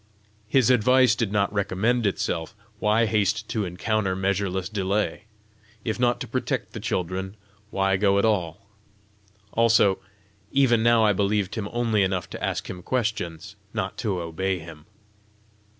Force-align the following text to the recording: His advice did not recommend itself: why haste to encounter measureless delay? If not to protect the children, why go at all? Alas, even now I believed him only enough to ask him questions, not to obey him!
His 0.47 0.71
advice 0.71 1.13
did 1.13 1.31
not 1.31 1.53
recommend 1.53 2.07
itself: 2.07 2.55
why 2.79 3.05
haste 3.05 3.47
to 3.49 3.65
encounter 3.65 4.15
measureless 4.15 4.67
delay? 4.67 5.25
If 5.85 5.99
not 5.99 6.19
to 6.21 6.27
protect 6.27 6.73
the 6.73 6.79
children, 6.79 7.35
why 7.69 7.97
go 7.97 8.17
at 8.17 8.25
all? 8.25 8.65
Alas, 9.53 9.79
even 10.51 10.81
now 10.81 11.03
I 11.05 11.13
believed 11.13 11.53
him 11.53 11.69
only 11.71 12.01
enough 12.01 12.27
to 12.31 12.43
ask 12.43 12.67
him 12.67 12.81
questions, 12.81 13.55
not 13.75 13.95
to 13.99 14.19
obey 14.19 14.57
him! 14.57 14.87